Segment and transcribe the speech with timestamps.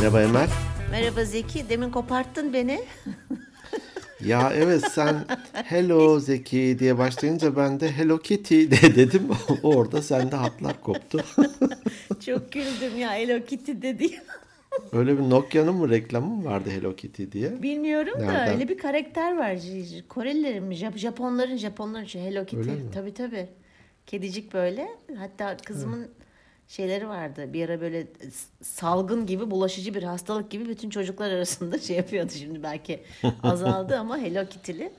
[0.00, 0.48] Merhaba Emel.
[0.90, 1.68] Merhaba Zeki.
[1.68, 2.80] Demin koparttın beni.
[4.26, 9.22] Ya evet sen hello Zeki diye başlayınca ben de hello Kitty de dedim.
[9.62, 11.24] Orada sende hatlar koptu.
[12.26, 14.10] Çok güldüm ya Hello Kitty dedi.
[14.92, 17.62] Öyle bir Nokia'nın mı reklamı mı vardı Hello Kitty diye?
[17.62, 18.54] Bilmiyorum da Nereden?
[18.54, 19.58] öyle bir karakter var.
[20.08, 20.74] Korelilerin mi?
[20.74, 22.70] Jap- Japonların Japonların şey Hello Kitty.
[22.94, 23.48] Tabii tabii.
[24.06, 24.88] Kedicik böyle.
[25.18, 26.08] Hatta kızımın
[26.70, 27.52] şeyleri vardı.
[27.52, 32.32] Bir ara böyle s- salgın gibi bulaşıcı bir hastalık gibi bütün çocuklar arasında şey yapıyordu.
[32.32, 33.02] Şimdi belki
[33.42, 34.92] azaldı ama Hello Kitty'li.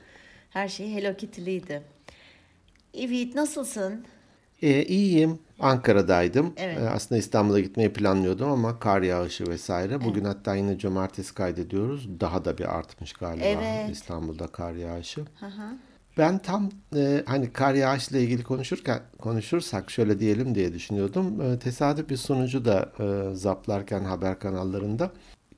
[0.49, 1.81] Her şey Hello Kitty'liydi.
[2.93, 4.05] Evet nasılsın?
[4.62, 5.39] Ee, iyiyim.
[5.59, 6.53] Ankara'daydım.
[6.57, 6.77] Evet.
[6.77, 10.03] Ee, aslında İstanbul'a gitmeyi planlıyordum ama kar yağışı vesaire.
[10.05, 12.20] Bugün hatta yine cumartesi kaydediyoruz.
[12.20, 13.90] Daha da bir artmış galiba Evet.
[13.90, 15.21] İstanbul'da kar yağışı.
[15.40, 15.77] Hı hı.
[16.21, 21.41] Ben tam e, hani kar yağışla ilgili konuşurken konuşursak şöyle diyelim diye düşünüyordum.
[21.41, 25.12] E, tesadüf bir sunucu da e, zaplarken haber kanallarında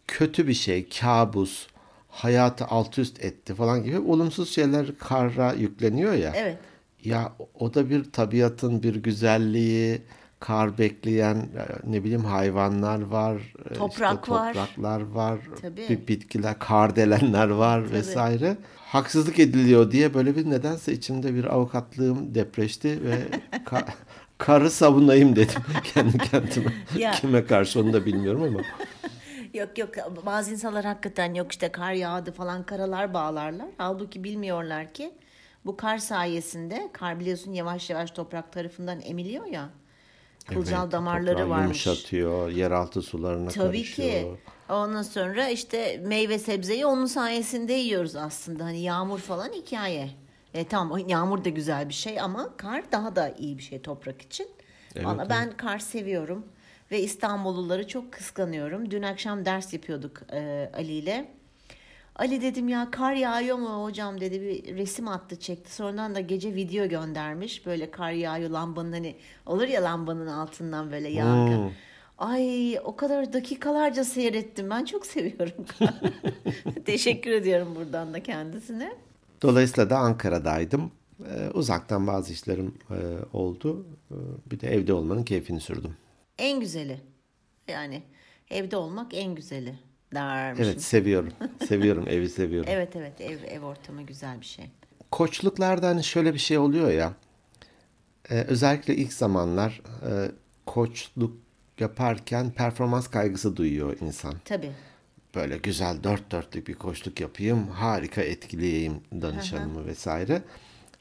[0.07, 1.67] kötü bir şey, kabus,
[2.09, 6.33] hayatı alt üst etti falan gibi olumsuz şeyler kara yükleniyor ya.
[6.35, 6.57] Evet.
[7.03, 10.01] Ya o da bir tabiatın bir güzelliği,
[10.39, 14.53] kar bekleyen e, ne bileyim hayvanlar var, e, işte Toprak var.
[14.53, 15.89] topraklar var, Tabii.
[15.89, 18.57] bir bitkiler, kardelenler var vesaire.
[18.97, 23.15] Haksızlık ediliyor diye böyle bir nedense içimde bir avukatlığım depreşti ve
[23.65, 23.87] ka-
[24.37, 25.61] karı savunayım dedim
[25.93, 26.73] kendi kendime.
[26.97, 27.11] Ya.
[27.11, 28.59] Kime karşı onu da bilmiyorum ama.
[29.53, 29.89] Yok yok
[30.25, 33.67] bazı insanlar hakikaten yok işte kar yağdı falan karalar bağlarlar.
[33.77, 35.11] Halbuki bilmiyorlar ki
[35.65, 39.69] bu kar sayesinde kar biliyorsun yavaş yavaş toprak tarafından emiliyor ya.
[40.47, 41.85] Kılcal Evet, damarları varmış.
[41.85, 44.09] Yumuşatıyor, yeraltı sularına Tabii karışıyor.
[44.37, 44.39] ki.
[44.69, 48.65] Ondan sonra işte meyve sebzeyi onun sayesinde yiyoruz aslında.
[48.65, 50.09] Hani yağmur falan hikaye.
[50.53, 54.21] E tamam yağmur da güzel bir şey ama kar daha da iyi bir şey toprak
[54.21, 54.47] için.
[54.95, 56.45] Evet, Valla ben kar seviyorum
[56.91, 58.91] ve İstanbulluları çok kıskanıyorum.
[58.91, 61.31] Dün akşam ders yapıyorduk e, Ali ile.
[62.15, 65.75] Ali dedim ya kar yağıyor mu hocam dedi bir resim attı çekti.
[65.75, 67.65] Sonradan da gece video göndermiş.
[67.65, 69.15] Böyle kar yağıyor lambanın hani
[69.45, 71.57] olur ya lambanın altından böyle yankı.
[71.57, 71.71] Hmm.
[72.23, 74.69] Ay o kadar dakikalarca seyrettim.
[74.69, 75.65] Ben çok seviyorum.
[76.85, 78.93] Teşekkür ediyorum buradan da kendisine.
[79.41, 80.91] Dolayısıyla da Ankara'daydım.
[81.29, 82.97] Ee, uzaktan bazı işlerim e,
[83.37, 83.85] oldu.
[84.11, 84.15] Ee,
[84.51, 85.95] bir de evde olmanın keyfini sürdüm.
[86.37, 87.01] En güzeli.
[87.67, 88.03] Yani
[88.49, 89.79] evde olmak en güzeli
[90.13, 90.65] dermişim.
[90.65, 91.29] Evet seviyorum.
[91.67, 92.69] seviyorum evi seviyorum.
[92.73, 94.65] Evet evet ev ev ortamı güzel bir şey.
[95.11, 97.13] Koçluklarda hani şöyle bir şey oluyor ya.
[98.29, 100.31] e, özellikle ilk zamanlar e,
[100.65, 101.42] koçluk
[101.83, 104.33] yaparken performans kaygısı duyuyor insan.
[104.45, 104.71] Tabii.
[105.35, 110.41] Böyle güzel dört dörtlük bir koçluk yapayım, harika etkileyeyim danışanımı vesaire.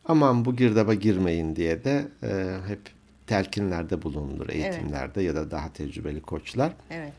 [0.05, 2.81] Aman bu girdaba girmeyin diye de e, hep
[3.27, 6.73] telkinlerde bulunur eğitimlerde ya da daha tecrübeli koçlar.
[6.91, 7.13] Evet.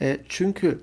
[0.00, 0.80] E, çünkü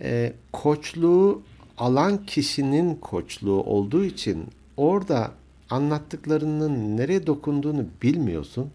[0.00, 1.42] e, koçluğu
[1.78, 4.46] alan kişinin koçluğu olduğu için
[4.76, 5.30] orada
[5.70, 8.70] anlattıklarının nereye dokunduğunu bilmiyorsun.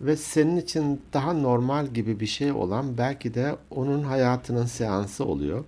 [0.00, 5.64] Ve senin için daha normal gibi bir şey olan belki de onun hayatının seansı oluyor.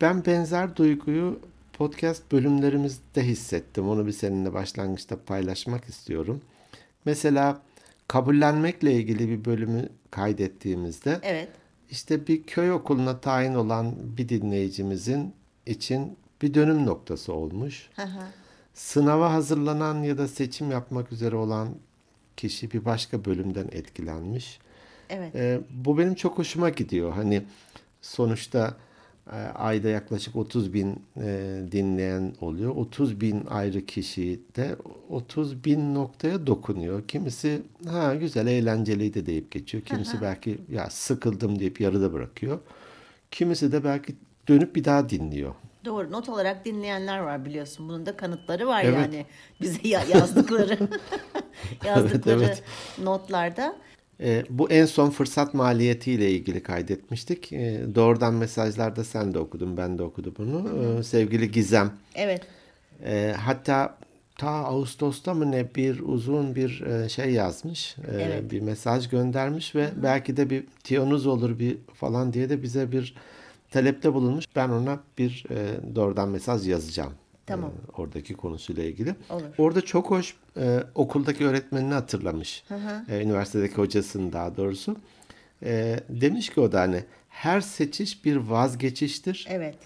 [0.00, 1.40] Ben benzer duyguyu
[1.72, 3.88] podcast bölümlerimizde hissettim.
[3.88, 6.40] Onu bir seninle başlangıçta paylaşmak istiyorum.
[7.04, 7.60] Mesela
[8.08, 11.48] kabullenmekle ilgili bir bölümü kaydettiğimizde Evet.
[11.90, 15.34] işte bir köy okuluna tayin olan bir dinleyicimizin
[15.66, 17.88] için bir dönüm noktası olmuş.
[17.96, 18.22] Hı hı.
[18.74, 21.68] Sınava hazırlanan ya da seçim yapmak üzere olan
[22.36, 24.58] kişi bir başka bölümden etkilenmiş.
[25.10, 25.34] Evet.
[25.34, 27.12] Ee, bu benim çok hoşuma gidiyor.
[27.12, 27.42] Hani
[28.02, 28.76] sonuçta
[29.32, 32.76] e, ayda yaklaşık 30 bin e, dinleyen oluyor.
[32.76, 34.76] 30 bin ayrı kişi de
[35.08, 37.08] 30 bin noktaya dokunuyor.
[37.08, 39.84] Kimisi ha güzel eğlenceliydi deyip geçiyor.
[39.84, 42.58] Kimisi belki ya sıkıldım deyip yarıda bırakıyor.
[43.30, 44.14] Kimisi de belki
[44.48, 45.54] dönüp bir daha dinliyor.
[45.84, 46.12] Doğru.
[46.12, 47.88] Not olarak dinleyenler var biliyorsun.
[47.88, 48.94] Bunun da kanıtları var Evet.
[48.96, 49.26] yani.
[49.60, 50.78] Bize ya- yazdıkları
[51.84, 52.62] yazdıkları evet.
[53.02, 53.76] notlarda.
[54.20, 57.52] E, bu en son fırsat maliyetiyle ilgili kaydetmiştik.
[57.52, 60.70] E, doğrudan mesajlarda sen de okudun, ben de okudum bunu.
[60.98, 61.92] E, sevgili Gizem.
[62.14, 62.42] Evet.
[63.04, 63.98] E, hatta
[64.38, 67.96] ta Ağustos'ta mı ne bir uzun bir e, şey yazmış.
[67.98, 68.50] E, Evet.
[68.50, 73.14] Bir mesaj göndermiş ve belki de bir tiyonuz olur bir falan diye de bize bir
[73.72, 74.44] talepte bulunmuş.
[74.56, 77.12] Ben ona bir e, doğrudan mesaj yazacağım.
[77.46, 77.70] Tamam.
[77.70, 79.14] E, oradaki konusuyla ilgili.
[79.30, 79.42] Olur.
[79.58, 82.64] Orada çok hoş e, okuldaki öğretmenini hatırlamış.
[83.08, 84.96] E, üniversitedeki hocasını daha doğrusu.
[85.62, 89.46] E, demiş ki o da hani her seçiş bir vazgeçiştir.
[89.50, 89.76] Evet.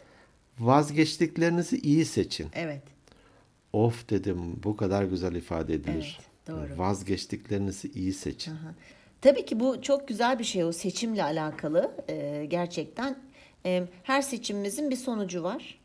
[0.59, 2.47] Vazgeçtiklerinizi iyi seçin.
[2.55, 2.83] Evet.
[3.73, 6.21] Of dedim bu kadar güzel ifade edilir.
[6.49, 6.79] Evet, doğru.
[6.79, 8.55] Vazgeçtiklerinizi iyi seçin.
[9.21, 13.17] Tabii ki bu çok güzel bir şey o seçimle alakalı e, gerçekten.
[13.67, 15.81] E, her seçimimizin bir sonucu var.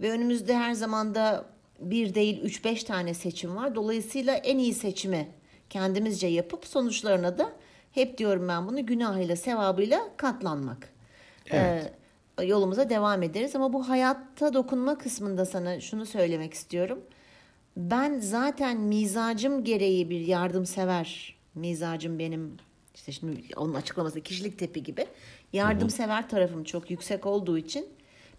[0.00, 1.44] Ve önümüzde her zamanda
[1.80, 3.74] bir değil üç beş tane seçim var.
[3.74, 5.28] Dolayısıyla en iyi seçimi
[5.70, 7.52] kendimizce yapıp sonuçlarına da
[7.92, 10.88] hep diyorum ben bunu günahıyla sevabıyla katlanmak.
[11.50, 11.92] Evet.
[12.38, 17.00] E, yolumuza devam ederiz ama bu hayatta dokunma kısmında sana şunu söylemek istiyorum.
[17.76, 22.56] Ben zaten mizacım gereği bir yardımsever, mizacım benim
[23.00, 25.06] işte şimdi onun açıklaması kişilik tipi gibi
[25.52, 27.88] yardımsever tarafım çok yüksek olduğu için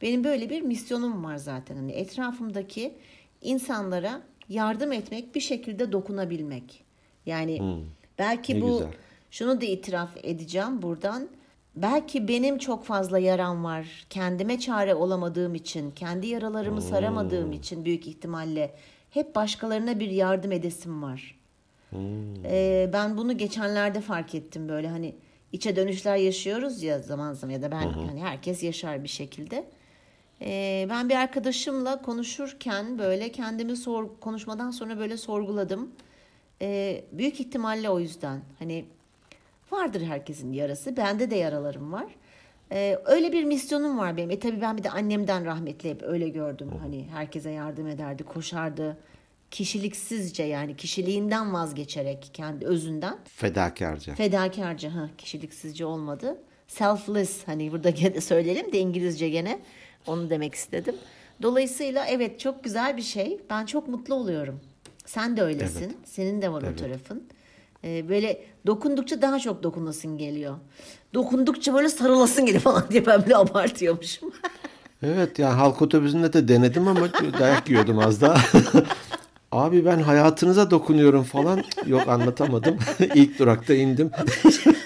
[0.02, 1.76] benim böyle bir misyonum var zaten.
[1.76, 2.94] Hani etrafımdaki
[3.42, 6.84] insanlara yardım etmek, bir şekilde dokunabilmek.
[7.26, 7.86] Yani
[8.20, 8.92] belki ne bu güzel.
[9.32, 11.30] şunu da itiraf edeceğim buradan.
[11.76, 14.06] Belki benim çok fazla yaram var.
[14.10, 18.76] Kendime çare olamadığım için, kendi yaralarımı saramadığım için büyük ihtimalle
[19.10, 21.41] hep başkalarına bir yardım edesim var.
[22.46, 25.16] Ee, ben bunu geçenlerde fark ettim böyle hani
[25.52, 29.66] içe dönüşler yaşıyoruz ya zaman zaman ya da ben hani herkes yaşar bir şekilde.
[30.42, 35.92] Ee, ben bir arkadaşımla konuşurken böyle kendimi sor, konuşmadan sonra böyle sorguladım.
[36.62, 38.86] Ee, büyük ihtimalle o yüzden hani
[39.72, 40.98] vardır herkesin yarası.
[40.98, 42.08] Bende de yaralarım var.
[42.72, 44.32] Ee, öyle bir misyonum var benim.
[44.32, 46.72] E tabii ben bir de annemden rahmetli hep öyle gördüm.
[46.82, 48.98] Hani herkese yardım ederdi, koşardı.
[49.52, 54.16] Kişiliksizce yani kişiliğinden vazgeçerek kendi özünden Fedakarca.
[54.16, 56.38] fedakarca ha kişiliksizce olmadı.
[56.68, 59.60] Selfless hani burada gene söyleyelim de İngilizce gene
[60.08, 60.96] onu demek istedim.
[61.42, 63.40] Dolayısıyla evet çok güzel bir şey.
[63.50, 64.60] Ben çok mutlu oluyorum.
[65.06, 65.84] Sen de öylesin.
[65.86, 65.96] Evet.
[66.06, 67.24] Senin de var o tarafın.
[67.84, 70.56] Ee, böyle dokundukça daha çok dokunasın geliyor.
[71.14, 74.32] Dokundukça böyle sarılasın geliyor falan diye ben bile abartıyormuşum.
[75.04, 77.10] Evet ya halk otobüsünde de denedim ama
[77.40, 78.42] dayak yiyordum az daha.
[79.52, 81.64] Abi ben hayatınıza dokunuyorum falan.
[81.86, 82.78] Yok anlatamadım.
[83.16, 84.12] İlk durakta indim.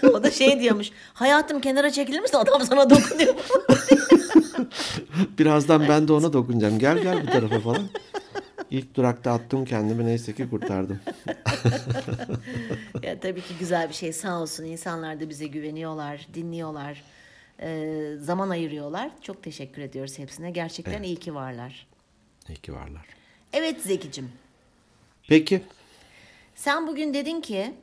[0.13, 0.91] o da şey diyormuş.
[1.13, 2.38] Hayatım kenara çekilir misin?
[2.38, 3.35] Adam sana dokunuyor.
[5.39, 6.79] Birazdan ben de ona dokunacağım.
[6.79, 7.89] Gel gel bu tarafa falan.
[8.71, 11.00] İlk durakta attım kendimi neyse ki kurtardım.
[13.03, 17.03] ya tabii ki güzel bir şey sağ olsun insanlar da bize güveniyorlar, dinliyorlar,
[17.62, 17.89] e,
[18.19, 19.09] zaman ayırıyorlar.
[19.21, 20.51] Çok teşekkür ediyoruz hepsine.
[20.51, 21.88] Gerçekten iyi ki varlar.
[22.50, 23.06] İyi ki varlar.
[23.53, 24.29] Evet Zekicim,
[25.27, 25.62] Peki.
[26.56, 27.74] sen bugün dedin ki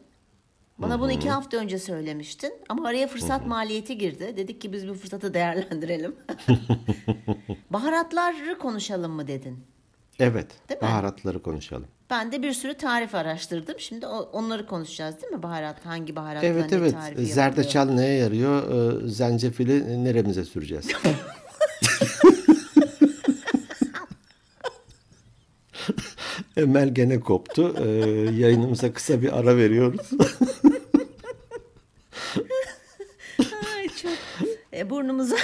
[0.78, 4.34] bana bunu iki hafta önce söylemiştin ama araya fırsat maliyeti girdi.
[4.36, 6.16] Dedik ki biz bu fırsatı değerlendirelim.
[7.70, 9.58] Baharatları konuşalım mı dedin.
[10.18, 10.46] Evet.
[10.68, 10.86] Değil mi?
[10.88, 11.86] Baharatları konuşalım.
[12.10, 13.74] Ben de bir sürü tarif araştırdım.
[13.78, 15.42] Şimdi onları konuşacağız değil mi?
[15.42, 16.92] Baharat, hangi baharatla Evet ne evet.
[16.92, 17.34] tarifi yapılıyor?
[17.34, 18.62] Zerdeçal neye yarıyor?
[19.04, 20.88] Ee, zencefili neremize süreceğiz?
[26.56, 27.74] Emel gene koptu.
[27.78, 27.88] Ee,
[28.34, 30.10] yayınımıza kısa bir ara veriyoruz.
[33.76, 34.12] Ay çok
[34.72, 35.36] e, burnumuza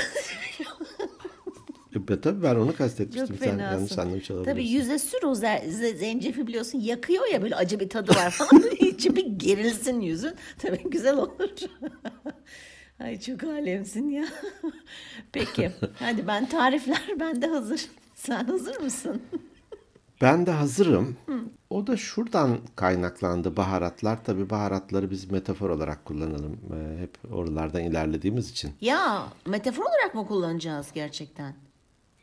[1.94, 3.26] E, tabii ben onu kastetmiştim.
[3.26, 3.92] çok Sen anlamış
[4.30, 4.44] olabilirsin.
[4.44, 8.62] Tabii yüze sür o zencefil biliyorsun yakıyor ya böyle acı bir tadı var falan.
[8.80, 10.34] İçi bir gerilsin yüzün.
[10.58, 11.50] Tabii güzel olur.
[13.00, 14.24] Ay çok alemsin ya.
[15.32, 17.80] Peki hadi ben tarifler bende hazır.
[18.14, 19.22] Sen hazır mısın?
[20.20, 21.16] Ben de hazırım.
[21.70, 24.24] O da şuradan kaynaklandı baharatlar.
[24.24, 26.58] Tabii baharatları biz metafor olarak kullanalım.
[26.74, 28.72] Ee, hep oralardan ilerlediğimiz için.
[28.80, 31.54] Ya metafor olarak mı kullanacağız gerçekten?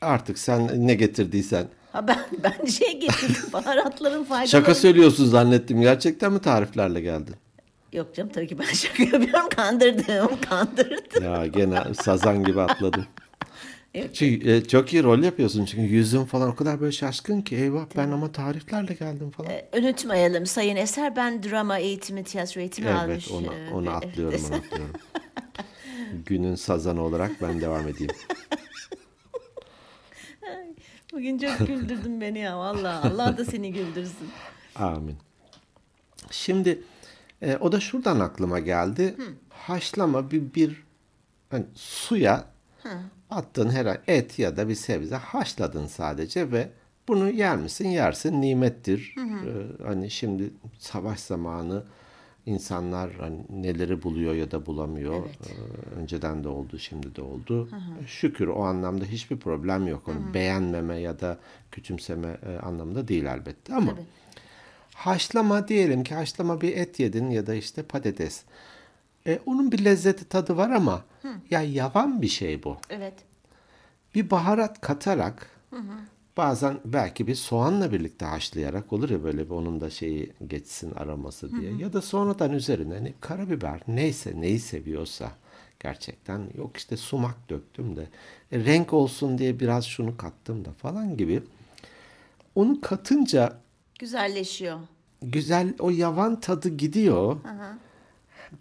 [0.02, 1.68] Artık sen ne getirdiysen.
[1.92, 4.48] Ha ben ben şey getirdim baharatların faydaları.
[4.48, 5.82] Şaka söylüyorsun zannettim.
[5.82, 7.36] Gerçekten mi tariflerle geldin?
[7.94, 9.50] Yok canım tabii ki ben şaka yapıyorum.
[9.56, 11.24] Kandırdım, kandırdım.
[11.24, 13.06] Ya gene sazan gibi atladın.
[13.98, 14.16] Evet.
[14.16, 17.86] Çünkü, e, çok iyi rol yapıyorsun çünkü yüzün falan o kadar böyle şaşkın ki eyvah
[17.98, 19.52] ben ama tariflerle geldim falan.
[19.52, 23.32] Ee, Unutmayalım Sayın Eser ben drama eğitimi, tiyatro eğitimi evet almış.
[23.32, 24.94] onu, e, onu bir- atlıyorum onu atlıyorum.
[26.26, 28.12] Günün sazanı olarak ben devam edeyim.
[31.14, 33.08] Bugün çok güldürdün beni ya vallahi.
[33.08, 34.30] Allah da seni güldürsün.
[34.76, 35.16] Amin.
[36.32, 36.84] Şimdi
[37.42, 39.16] e, o da şuradan aklıma geldi.
[39.50, 40.84] Haşlama bir bir
[41.50, 42.46] hani suya
[43.30, 46.70] attığın her et ya da bir sebze haşladın sadece ve
[47.08, 47.90] bunu yer misin?
[47.90, 48.42] Yersin.
[48.42, 49.16] Nimettir.
[49.18, 51.84] E, hani şimdi savaş zamanı
[52.46, 55.16] insanlar hani neleri buluyor ya da bulamıyor.
[55.16, 55.52] Evet.
[55.96, 57.70] E, önceden de oldu, şimdi de oldu.
[58.08, 60.08] Şükür o anlamda hiçbir problem yok.
[60.08, 61.38] Onu beğenmeme ya da
[61.72, 64.06] küçümseme e, anlamında değil elbette ama Tabii.
[64.96, 68.44] Haşlama diyelim ki haşlama bir et yedin ya da işte patates.
[69.28, 71.04] E, onun bir lezzeti tadı var ama
[71.52, 72.78] ya yavan bir şey bu.
[72.90, 73.14] Evet.
[74.16, 75.50] Bir baharat katarak
[76.38, 81.52] Bazen belki bir soğanla birlikte haşlayarak olur ya böyle bir onun da şeyi geçsin aroması
[81.52, 81.74] diye.
[81.78, 85.32] Ya da sonradan üzerine hani karabiber neyse neyi seviyorsa
[85.80, 88.08] gerçekten yok işte sumak döktüm de
[88.52, 91.44] e, renk olsun diye biraz şunu kattım da falan gibi.
[92.56, 93.58] Onu katınca
[94.00, 94.80] Güzelleşiyor.
[95.22, 97.38] güzel o yavan tadı gidiyor.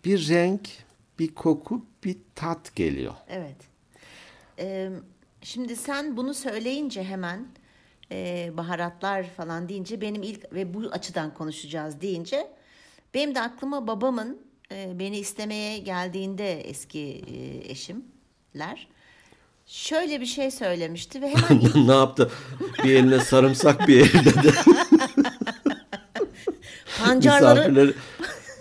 [0.04, 0.68] Bir renk,
[1.18, 3.14] bir koku, bir tat geliyor.
[3.28, 3.56] Evet.
[4.58, 4.90] Ee,
[5.42, 7.46] şimdi sen bunu söyleyince hemen
[8.12, 12.49] e, baharatlar falan deyince benim ilk ve bu açıdan konuşacağız deyince
[13.14, 14.42] benim de aklıma babamın
[14.73, 18.88] e, beni istemeye geldiğinde eski e, eşimler
[19.66, 22.30] şöyle bir şey söylemişti ve hemen ne yaptı?
[22.84, 24.52] Bir eline sarımsak bir elinde de
[26.99, 27.94] pancarları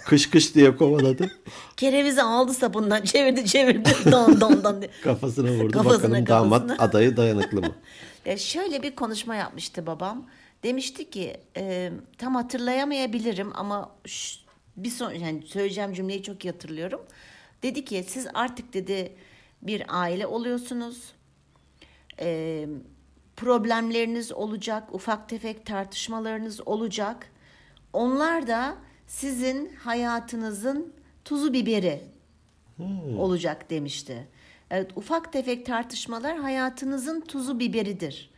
[0.05, 1.31] kış kış diye kovaladı.
[1.77, 4.91] kerevizi aldı sabundan çevirdi çevirdi don don don diye.
[5.03, 5.72] Kafasına vurdu.
[5.72, 6.86] Kafasına, Bakalım damat kafasına.
[6.88, 7.72] adayı dayanıklı mı?
[8.25, 10.25] Ya şöyle bir konuşma yapmıştı babam.
[10.63, 14.39] Demişti ki e, tam hatırlayamayabilirim ama ş-
[14.77, 17.01] bir son yani söyleyeceğim cümleyi çok iyi hatırlıyorum.
[17.63, 19.15] Dedi ki siz artık dedi
[19.62, 20.98] bir aile oluyorsunuz.
[22.19, 22.65] E,
[23.36, 27.27] problemleriniz olacak, ufak tefek tartışmalarınız olacak.
[27.93, 28.75] Onlar da
[29.07, 30.93] sizin hayatınızın
[31.25, 32.01] tuzu biberi
[33.17, 34.27] olacak demişti.
[34.72, 38.29] Evet, ufak tefek tartışmalar hayatınızın tuzu biberidir.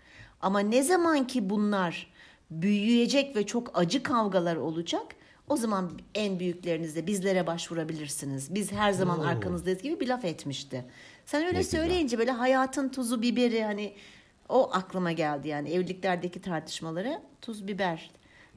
[0.41, 2.07] Ama ne zaman ki bunlar
[2.51, 5.15] büyüyecek ve çok acı kavgalar olacak,
[5.49, 8.55] o zaman en büyüklerinizde bizlere başvurabilirsiniz.
[8.55, 10.85] Biz her zaman arkanızdayız gibi bir laf etmişti.
[11.25, 11.79] Sen öyle Ne güzel.
[11.79, 13.93] söyleyince böyle hayatın tuzu biberi hani
[14.49, 18.11] o aklıma geldi yani evliliklerdeki tartışmalara tuz biber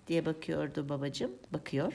[0.08, 1.30] diye bakıyordu babacığım.
[1.52, 1.92] Bakıyor.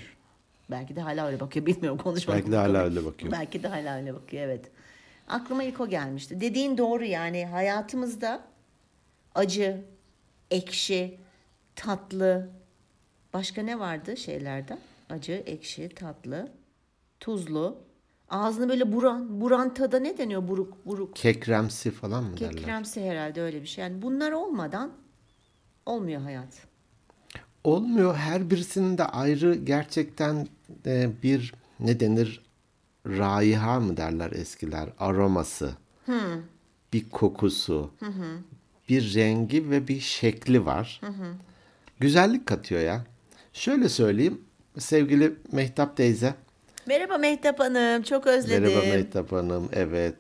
[0.72, 2.40] Belki de hala öyle bakıyor bilmiyorum konuşmadık.
[2.40, 3.32] Belki de hala öyle bakıyor.
[3.32, 4.72] Belki de hala öyle bakıyor evet.
[5.28, 6.42] Aklıma ilk o gelmişti.
[6.42, 8.42] Dediğin doğru yani hayatımızda
[9.36, 9.82] acı,
[10.52, 11.18] ekşi,
[11.76, 12.50] tatlı
[13.34, 14.80] başka ne vardı şeylerden?
[15.10, 16.52] Acı, ekşi, tatlı,
[17.20, 17.78] tuzlu.
[18.30, 21.16] Ağzını böyle buran, buran tada ne deniyor buruk buruk?
[21.16, 22.52] Kekremsi falan mı derler?
[22.56, 23.84] Kekremsi herhalde öyle bir şey.
[23.84, 24.94] Yani bunlar olmadan
[25.86, 26.73] olmuyor hayat.
[27.64, 28.16] Olmuyor.
[28.16, 30.48] Her birisinin de ayrı gerçekten
[30.86, 32.42] e, bir ne denir
[33.08, 35.72] raiha mı derler eskiler aroması
[36.94, 37.92] bir kokusu
[38.90, 41.02] bir rengi ve bir şekli var.
[42.00, 43.06] Güzellik katıyor ya.
[43.54, 44.42] Şöyle söyleyeyim
[44.80, 46.36] sevgili Mehtap teyze.
[46.88, 48.64] Merhaba Mehtap Hanım, çok özledim.
[48.64, 49.70] Merhaba Mehtap Hanım.
[49.74, 50.16] Evet.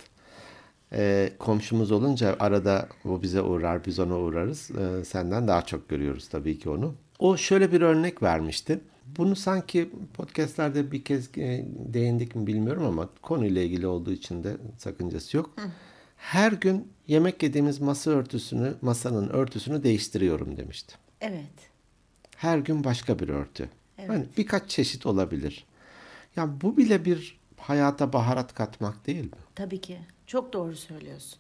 [0.94, 4.72] Ee, komşumuz olunca arada o bize uğrar, biz ona uğrarız.
[4.72, 6.96] Ee, senden daha çok görüyoruz tabii ki onu.
[7.20, 8.80] O şöyle bir örnek vermişti.
[9.18, 14.58] Bunu sanki podcastlerde bir kez e, değindik mi bilmiyorum ama konuyla ilgili olduğu için de
[14.78, 15.56] sakıncası yok.
[16.18, 20.96] Her gün yemek yediğimiz masa örtüsünü, masanın örtüsünü değiştiriyorum demişti.
[21.22, 21.70] Evet.
[22.36, 23.70] Her gün başka bir örtü.
[24.08, 25.66] Hani birkaç çeşit olabilir.
[26.36, 29.30] Ya bu bile bir hayata baharat katmak değil mi?
[29.56, 30.00] Tabii ki.
[30.28, 31.40] Çok doğru söylüyorsun.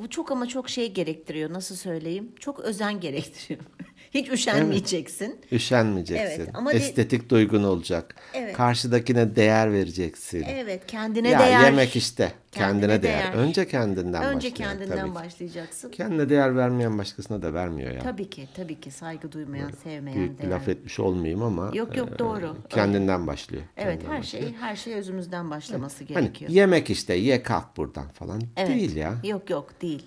[0.00, 1.52] Bu çok ama çok şey gerektiriyor.
[1.52, 2.32] Nasıl söyleyeyim?
[2.40, 3.60] Çok özen gerektiriyor.
[4.14, 5.40] Hiç üşenmeyeceksin.
[5.52, 6.40] Üşenmeyeceksin.
[6.40, 8.14] Evet, ama de- Estetik duygun olacak.
[8.34, 8.56] Evet.
[8.56, 10.44] Karşıdakine değer vereceksin.
[10.48, 11.64] Evet, kendine ya değer.
[11.64, 12.32] yemek işte.
[12.52, 13.18] Kendine, Kendine değer.
[13.32, 13.34] değer.
[13.34, 15.14] Önce kendinden Önce kendinden tabii ki.
[15.14, 15.90] başlayacaksın.
[15.90, 17.98] Kendine değer vermeyen başkasına da vermiyor ya.
[18.00, 20.50] Tabii ki, tabii ki saygı duymayan, sevmeyen, Büyük değer.
[20.50, 22.56] laf etmiş olmayayım ama Yok yok e, doğru.
[22.68, 23.62] kendinden başlıyor.
[23.76, 24.44] Evet, Kendinden her başlıyor.
[24.44, 26.50] şey her şey özümüzden başlaması Hani gerekiyor.
[26.50, 28.68] yemek işte ye kalk buradan falan Evet.
[28.68, 29.14] değil ya.
[29.24, 30.02] Yok yok değil.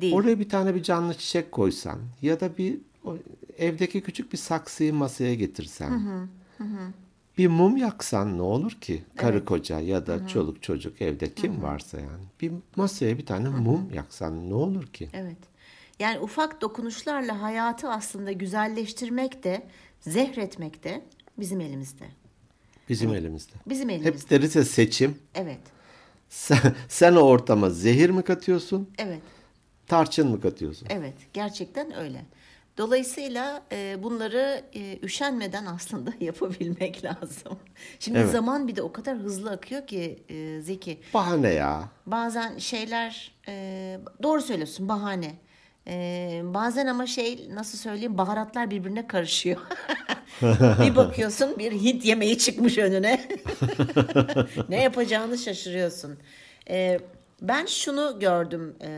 [0.00, 0.14] Değil.
[0.14, 3.16] Oraya bir tane bir canlı çiçek koysan ya da bir o
[3.58, 6.28] evdeki küçük bir saksıyı masaya getirsen.
[7.38, 9.04] Bir mum yaksan ne olur ki?
[9.16, 12.24] Karı koca ya da çoluk çocuk evde kim varsa yani.
[12.40, 15.08] Bir masaya bir tane mum yaksan ne olur ki?
[15.12, 15.36] Evet.
[15.98, 19.66] Yani ufak dokunuşlarla hayatı aslında güzelleştirmek de,
[20.00, 21.02] zehretmek de
[21.38, 22.04] bizim elimizde.
[22.88, 23.52] Bizim elimizde.
[23.66, 24.10] Bizim elimizde.
[24.22, 25.18] Hep deriz ya seçim.
[25.34, 25.60] Evet.
[26.28, 29.22] Sen, sen o ortama zehir mi katıyorsun, Evet.
[29.86, 30.88] tarçın mı katıyorsun?
[30.90, 31.14] Evet.
[31.32, 32.24] Gerçekten öyle.
[32.80, 37.58] Dolayısıyla e, bunları e, üşenmeden aslında yapabilmek lazım.
[37.98, 38.30] Şimdi Evet.
[38.30, 41.00] zaman bir de o kadar hızlı akıyor ki e, Zeki.
[41.14, 41.88] Bahane ya.
[42.06, 45.34] Bazen şeyler e, doğru söylüyorsun bahane.
[45.86, 49.60] E, bazen ama şey nasıl söyleyeyim baharatlar birbirine karışıyor.
[50.82, 53.28] bir bakıyorsun bir Hint yemeği çıkmış önüne.
[54.68, 56.18] ne yapacağını şaşırıyorsun.
[56.70, 57.00] E,
[57.42, 58.88] ben şunu gördüm e,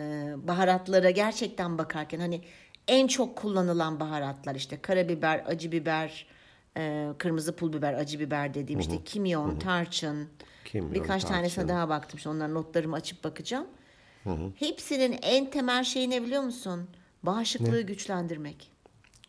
[0.49, 2.41] baharatlara gerçekten bakarken hani
[2.89, 6.27] en çok kullanılan baharatlar işte karabiber, acı biber,
[6.77, 10.29] e, kırmızı pul biber, acı biber dediğim işte kimyon, tarçın.
[10.65, 11.69] Kimyon, Birkaç tanesine tarçın.
[11.69, 12.21] daha baktım.
[12.21, 13.67] Şimdi onların notlarımı açıp bakacağım.
[14.59, 16.89] Hepsinin en temel şeyi ne biliyor musun?
[17.23, 18.71] Bağışıklığı güçlendirmek.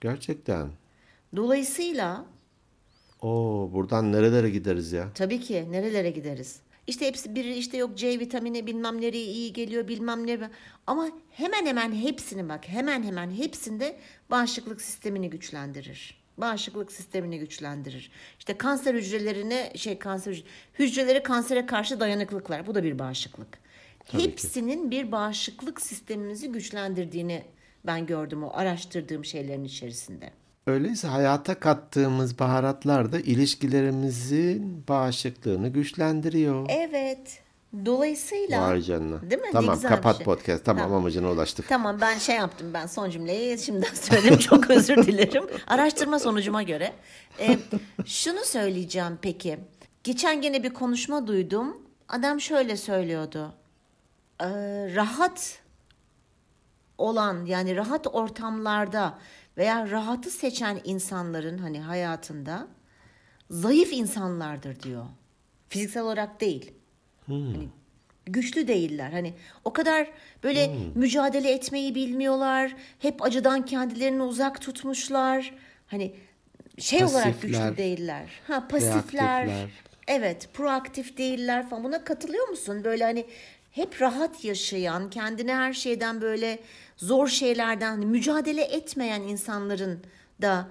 [0.01, 0.69] Gerçekten.
[1.35, 2.25] Dolayısıyla
[3.21, 5.07] Oo, buradan nerelere gideriz ya?
[5.15, 6.59] tabii ki nerelere gideriz?
[6.87, 10.49] İşte hepsi biri işte yok C vitamini bilmem nereye iyi geliyor bilmem ne.
[10.87, 13.99] Ama hemen hemen hepsini bak hemen hemen hepsinde
[14.31, 16.23] bağışıklık sistemini güçlendirir.
[16.37, 18.11] Bağışıklık sistemini güçlendirir.
[18.39, 20.43] İşte kanser hücrelerine şey kanser hücre-
[20.79, 22.67] hücreleri kansere karşı dayanıklıklar.
[22.67, 23.57] Bu da bir bağışıklık.
[24.11, 27.43] Hepsinin bir bağışıklık sistemimizi güçlendirdiğini
[27.85, 30.31] ben gördüm o araştırdığım şeylerin içerisinde.
[30.67, 36.65] Öyleyse hayata kattığımız baharatlar da ilişkilerimizin bağışıklığını güçlendiriyor.
[36.69, 37.39] Evet.
[37.85, 39.21] Dolayısıyla Vay canına.
[39.21, 39.47] Değil mi?
[39.47, 40.25] Ne Tamam bir kapat şey.
[40.25, 40.65] podcast.
[40.65, 40.97] Tamam, Tamam.
[40.97, 41.69] amacına ulaştık.
[41.69, 45.43] Tamam ben şey yaptım ben son cümleyi şimdiden söyledim çok özür dilerim.
[45.67, 46.93] Araştırma sonucuma göre.
[47.39, 47.57] Ee,
[48.05, 49.59] şunu söyleyeceğim peki.
[50.03, 51.77] Geçen gene bir konuşma duydum.
[52.09, 53.53] Adam şöyle söylüyordu.
[54.41, 54.45] Ee,
[54.95, 55.59] rahat
[56.97, 59.19] olan yani rahat ortamlarda
[59.57, 62.67] veya rahatı seçen insanların hani hayatında
[63.49, 65.05] zayıf insanlardır diyor.
[65.69, 66.71] Fiziksel olarak değil.
[67.27, 67.69] Hani
[68.25, 69.11] güçlü değiller.
[69.11, 69.33] Hani
[69.63, 70.07] o kadar
[70.43, 72.75] böyle mücadele etmeyi bilmiyorlar.
[72.99, 75.53] Hep acıdan kendilerini uzak tutmuşlar.
[75.87, 76.15] Hani
[76.79, 78.29] şey olarak Pasifler, güçlü değiller.
[78.47, 79.45] Ha pasifler.
[79.45, 79.69] reaktifler.
[80.07, 81.83] Evet, proaktif değiller falan.
[81.83, 82.83] Buna katılıyor musun?
[82.83, 83.25] Böyle hani
[83.71, 86.59] hep rahat yaşayan, kendine her şeyden böyle
[86.97, 89.99] zor şeylerden hani mücadele etmeyen insanların
[90.41, 90.67] da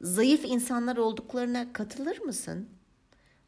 [0.00, 2.68] zayıf insanlar olduklarına katılır mısın?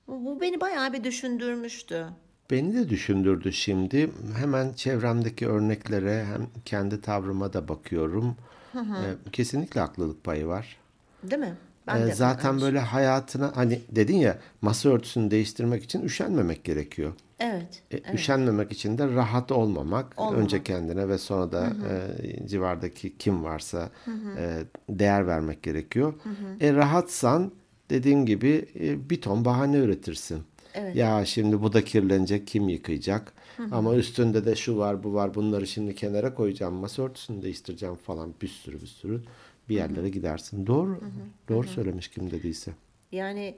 [0.09, 2.07] Bu, beni bayağı bir düşündürmüştü.
[2.51, 4.11] Beni de düşündürdü şimdi.
[4.37, 8.37] Hemen çevremdeki örneklere hem kendi tavrıma da bakıyorum.
[8.75, 10.77] Ee, kesinlikle haklılık payı var.
[11.23, 11.57] Değil mi?
[11.97, 17.13] Ee, de zaten aynı- böyle hayatına hani dedin ya masa örtüsünü değiştirmek için üşenmemek gerekiyor.
[17.41, 17.83] Evet.
[17.91, 20.15] E, Üşenmemek için de rahat olmamak.
[20.17, 20.39] Olmamak.
[20.39, 23.91] Önce kendine ve sonra da e, civardaki kim varsa
[24.39, 26.15] e, değer vermek gerekiyor.
[26.61, 27.53] E, rahatsan
[27.91, 30.43] dediğim gibi e, bir ton bahane üretirsin.
[30.75, 30.97] Evet.
[30.97, 33.33] Ya şimdi bu da kirlenecek kim yıkayacak?
[33.73, 38.35] Ama üstünde de şu var bu var bunları şimdi kenara koyacağım masa örtüsünü değiştireceğim falan
[38.43, 39.21] bir sürü bir sürü
[39.69, 40.67] bir yerlere gidersin.
[40.67, 41.01] Doğru.
[41.49, 42.73] Doğru söylemiş kim dediyse.
[43.13, 43.55] Yani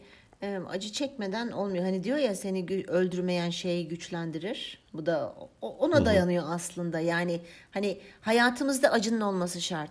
[0.69, 1.85] acı çekmeden olmuyor.
[1.85, 4.83] Hani diyor ya seni öldürmeyen şey güçlendirir.
[4.95, 7.01] Bu da ona dayanıyor aslında.
[7.01, 9.91] Yani hani hayatımızda acının olması şart.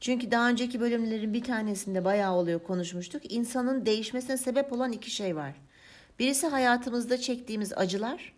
[0.00, 3.32] Çünkü daha önceki bölümlerin bir tanesinde bayağı oluyor konuşmuştuk.
[3.32, 5.52] İnsanın değişmesine sebep olan iki şey var.
[6.18, 8.32] Birisi hayatımızda çektiğimiz acılar,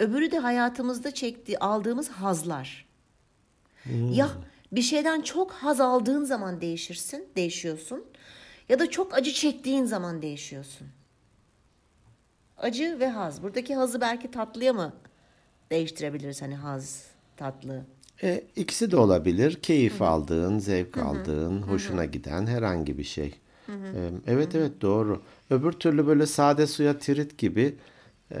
[0.00, 2.86] öbürü de hayatımızda çektiği aldığımız hazlar.
[4.12, 4.28] Ya
[4.72, 8.04] bir şeyden çok haz aldığın zaman değişirsin, değişiyorsun.
[8.68, 10.86] Ya da çok acı çektiğin zaman değişiyorsun.
[12.58, 13.42] Acı ve haz.
[13.42, 14.92] Buradaki hazı belki tatlıya mı
[15.70, 17.84] değiştirebiliriz hani haz, tatlı.
[18.22, 19.54] E, ikisi de olabilir.
[19.62, 23.34] Keyif aldığın, zevk aldığın, hoşuna giden herhangi bir şey.
[23.68, 25.22] E, evet evet doğru.
[25.50, 27.76] Öbür türlü böyle sade suya tirit gibi
[28.30, 28.38] e,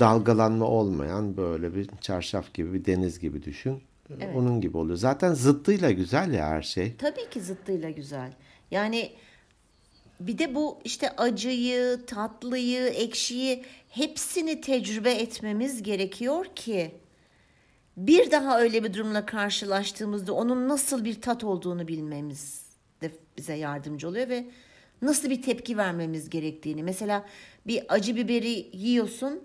[0.00, 3.82] dalgalanma olmayan böyle bir çarşaf gibi bir deniz gibi düşün.
[4.20, 4.96] E, Onun gibi oluyor.
[4.96, 6.96] Zaten zıttıyla güzel ya her şey.
[6.96, 8.32] Tabii ki zıttıyla güzel.
[8.70, 9.12] Yani
[10.20, 16.94] bir de bu işte acıyı, tatlıyı, ekşiyi hepsini tecrübe etmemiz gerekiyor ki
[17.96, 22.62] bir daha öyle bir durumla karşılaştığımızda onun nasıl bir tat olduğunu bilmemiz
[23.02, 24.44] de bize yardımcı oluyor ve
[25.02, 26.82] nasıl bir tepki vermemiz gerektiğini.
[26.82, 27.26] Mesela
[27.66, 29.40] bir acı biberi yiyorsun.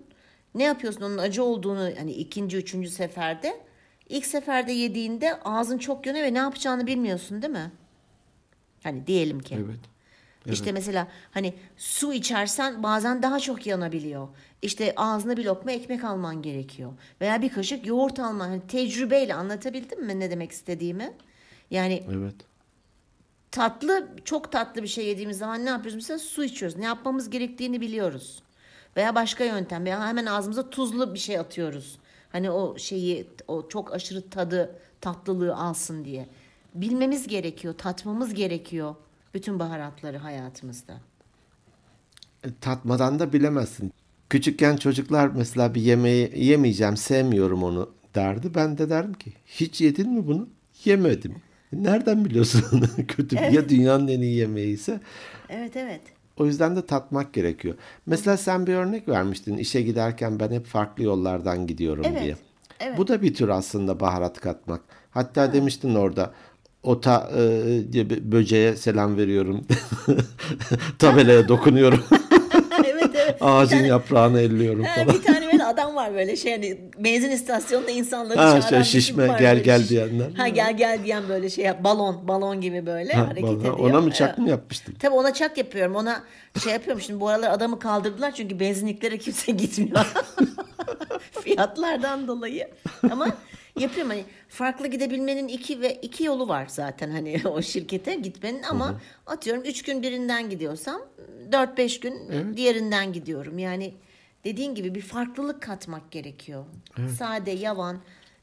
[0.54, 3.60] Ne yapıyorsun onun acı olduğunu hani ikinci, üçüncü seferde.
[4.08, 7.72] İlk seferde yediğinde ağzın çok yanıyor ve ne yapacağını bilmiyorsun değil mi?
[8.82, 9.54] Hani diyelim ki.
[9.66, 9.80] Evet.
[10.46, 14.28] İşte mesela hani su içersen bazen daha çok yanabiliyor.
[14.62, 16.92] İşte ağzına bir lokma ekmek alman gerekiyor.
[17.20, 18.48] Veya bir kaşık yoğurt alman.
[18.48, 21.12] Hani tecrübeyle anlatabildim mi ne demek istediğimi?
[21.70, 22.34] Yani Evet.
[23.50, 25.94] tatlı çok tatlı bir şey yediğimiz zaman ne yapıyoruz?
[25.94, 26.76] Mesela su içiyoruz.
[26.78, 28.42] Ne yapmamız gerektiğini biliyoruz.
[28.96, 29.84] Veya başka yöntem.
[29.84, 31.98] Veya hemen ağzımıza tuzlu bir şey atıyoruz.
[32.38, 36.26] Hani o şeyi o çok aşırı tadı tatlılığı alsın diye.
[36.74, 38.94] Bilmemiz gerekiyor, tatmamız gerekiyor
[39.34, 41.00] bütün baharatları hayatımızda.
[42.44, 43.92] E, tatmadan da bilemezsin.
[44.30, 48.54] Küçükken çocuklar mesela bir yemeği yemeyeceğim, sevmiyorum onu derdi.
[48.54, 50.48] Ben de derdim ki hiç yedin mi bunu?
[50.84, 51.34] Yemedim.
[51.72, 53.36] Nereden biliyorsun kötü?
[53.36, 55.00] Ya dünyanın en iyi yemeği ise
[55.48, 56.02] Evet evet.
[56.38, 57.74] O yüzden de tatmak gerekiyor.
[58.06, 59.56] Mesela sen bir örnek vermiştin.
[59.56, 62.36] İşe giderken ben hep farklı yollardan gidiyorum Evet, diye.
[62.80, 62.98] evet.
[62.98, 64.80] Bu da bir tür aslında baharat katmak.
[65.10, 66.30] Hatta demiştin orada
[66.82, 69.64] ota e, böceğe selam veriyorum.
[70.98, 72.04] Tabelaya dokunuyorum.
[72.84, 73.36] evet evet.
[73.40, 75.14] Ağacın yaprağını elliyorum Ha, falan.
[75.14, 79.62] bir tane adam var böyle şey hani benzin istasyonunda insanları Ha, çağıran şey, şişme, gel,
[79.62, 80.30] gel diyenler.
[80.36, 83.78] Ha gel gel diyen böyle şey yap- balon balon gibi böyle Ha, hareket bana- ediyor.
[83.78, 84.38] ona mı çak Evet.
[84.38, 84.94] mı yapmıştım?
[84.98, 85.94] Tabii ona çak yapıyorum.
[85.94, 86.22] Ona
[86.64, 87.02] şey yapıyorum.
[87.02, 90.06] Şimdi bu aralar adamı kaldırdılar çünkü benzinliklere kimse gitmiyor.
[91.44, 92.68] Fiyatlardan dolayı.
[93.10, 93.28] Ama
[93.80, 99.00] yapıyorum hani farklı gidebilmenin iki ve iki yolu var zaten hani o şirkete gitmenin ama
[99.26, 101.00] atıyorum üç gün birinden gidiyorsam
[101.52, 102.14] dört beş gün
[102.56, 103.58] diğerinden gidiyorum.
[103.58, 103.94] Yani
[104.44, 106.64] dediğin gibi bir farklılık katmak gerekiyor.
[107.18, 107.98] Sade, yavan,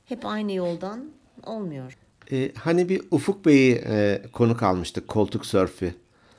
[0.06, 1.10] hep aynı yoldan
[1.44, 1.98] olmuyor.
[2.32, 5.94] Ee, hani bir Ufuk Bey'i e, konuk almıştık koltuk sörfü.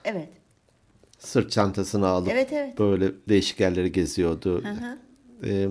[0.04, 0.28] Evet.
[1.18, 2.78] Sırt çantasını alıp Evet, evet.
[2.78, 4.64] böyle değişik yerleri geziyordu.
[5.44, 5.68] Ee,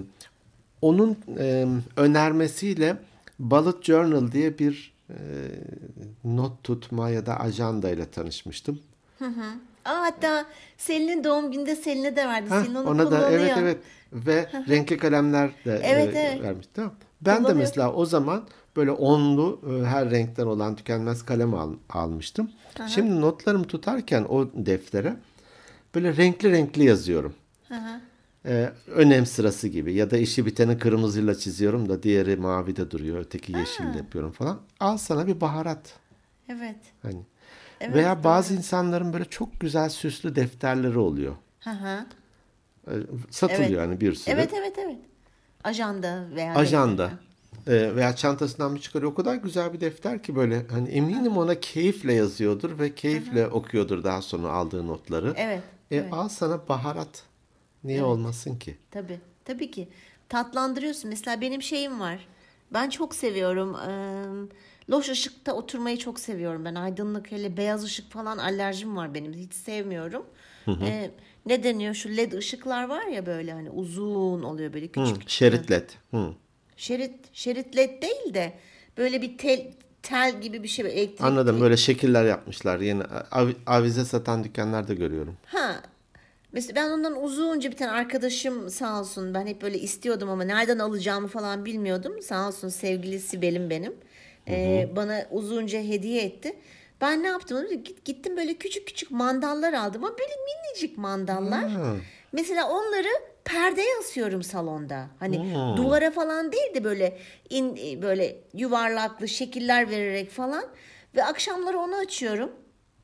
[0.82, 1.68] onun e,
[1.98, 2.98] önermesiyle
[3.40, 5.16] Bullet Journal diye bir e,
[6.24, 8.80] not tutma ya da ajanda ile tanışmıştım.
[9.86, 10.46] Aa, hatta
[10.78, 12.50] Selin'in doğum gününde Selin'e de verdi.
[12.50, 13.30] Ha, Selin onu ona da kullanıyor.
[13.30, 13.78] evet evet
[14.14, 16.42] ve renkli kalemler de Evet, e, evet.
[16.44, 16.68] vermiş.
[16.74, 16.94] Tamam.
[17.22, 22.52] Ben de mesela o zaman böyle onlu e, her renkten olan tükenmez kalem al- almıştım.
[22.88, 25.16] Şimdi notlarımı tutarken o deftere
[25.96, 27.34] böyle renkli renkli yazıyorum.
[28.48, 33.52] Ee, önem sırası gibi ya da işi biteni kırmızıyla çiziyorum da diğeri mavide duruyor öteki
[33.58, 34.62] yeşille yapıyorum falan.
[34.80, 35.94] Al sana bir baharat.
[36.50, 36.76] Evet.
[37.02, 37.20] Hani.
[37.82, 41.36] Evet, Veya bazı insanların böyle çok güzel süslü defterleri oluyor.
[41.60, 42.06] Hı hı.
[42.88, 42.92] Ee,
[43.30, 43.78] Satılıyor Evet.
[43.78, 44.34] yani bir sürü.
[44.34, 44.98] Evet evet evet.
[45.64, 47.12] Ajanda veya Ajanda.
[47.68, 49.12] Ee, veya çantasından bir çıkarıyor.
[49.12, 54.04] O kadar güzel bir defter ki böyle hani eminim ona keyifle yazıyordur ve keyifle okuyordur
[54.04, 55.34] daha sonra aldığı notları.
[55.38, 55.62] Evet.
[55.92, 56.14] E, evet.
[56.14, 57.24] Al sana baharat.
[57.84, 58.78] Niye olmasın ki?
[58.92, 59.20] Tabii.
[59.46, 59.90] Tabii ki.
[60.30, 61.10] Tatlandırıyorsun.
[61.10, 62.28] Mesela benim şeyim var.
[62.74, 63.76] Ben çok seviyorum.
[63.76, 64.24] Ee,
[64.90, 66.66] loş ışıkta oturmayı çok seviyorum.
[66.66, 69.34] Ben aydınlık hele beyaz ışık falan alerjim var benim.
[69.34, 70.26] Hiç sevmiyorum.
[70.82, 71.12] Ee,
[71.46, 75.30] ne deniyor şu led ışıklar var ya böyle hani uzun oluyor böyle Hı, küçük.
[75.30, 75.90] şerit led.
[76.12, 76.30] Hı.
[76.78, 78.54] Şerit şerit led değil de
[78.98, 79.68] böyle bir tel
[80.04, 81.22] tel gibi bir şey elektrik.
[81.22, 81.62] Anladım.
[81.62, 82.80] Böyle şekiller yapmışlar.
[82.80, 85.38] Yeni av- avize satan dükkanlarda görüyorum.
[85.46, 85.76] Ha.
[86.52, 90.80] Mesela ben ondan uzunca bir tane arkadaşım sağ olsun ben hep böyle istiyordum ama nereden
[90.80, 92.22] alacağımı falan bilmiyordum.
[92.22, 93.94] Sağ olsun sevgili Sibel'im benim.
[94.50, 96.56] Ee, bana uzunca hediye etti.
[97.02, 97.68] Ben ne yaptım?
[97.84, 101.64] Git- Gittim böyle küçük küçük mandallar aldım ama böyle minicik mandallar.
[102.32, 103.08] Mesela onları
[103.44, 105.08] perdeye asıyorum salonda.
[105.20, 105.38] Hani
[105.78, 107.18] duvara falan değil de böyle
[107.50, 110.66] in, böyle yuvarlaklı şekiller vererek falan.
[111.16, 112.52] Ve akşamları onu açıyorum.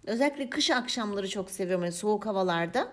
[0.08, 1.84] Özellikle kış akşamları çok seviyorum.
[1.84, 2.91] Yani soğuk havalarda.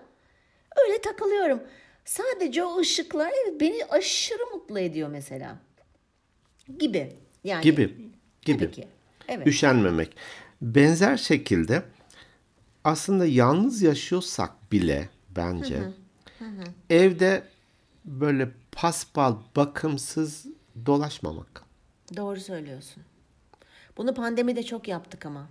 [0.87, 1.63] Öyle takılıyorum.
[2.05, 5.55] Sadece o ışıklar beni aşırı mutlu ediyor mesela.
[6.79, 7.13] Gibi.
[7.43, 8.08] Yani Gibi.
[8.53, 8.65] Gibi.
[8.65, 8.87] Tabii ki.
[9.27, 9.47] Evet.
[9.47, 10.15] Üşenmemek.
[10.61, 11.83] Benzer şekilde
[12.83, 15.79] aslında yalnız yaşıyorsak bile bence
[16.89, 17.43] evde
[18.05, 20.45] böyle paspal, bakımsız
[20.85, 21.63] dolaşmamak.
[22.15, 23.03] Doğru söylüyorsun.
[23.97, 25.47] Bunu pandemide çok yaptık ama.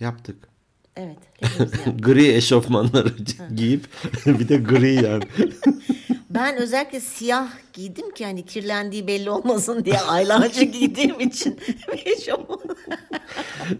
[0.00, 0.48] Yaptık.
[0.96, 1.18] Evet.
[1.42, 1.98] yaptık.
[2.04, 3.12] gri eşofmanları
[3.54, 3.88] giyip
[4.26, 5.24] bir de gri yani.
[6.30, 11.60] Ben özellikle siyah giydim ki hani kirlendiği belli olmasın diye aylarca giydiğim için.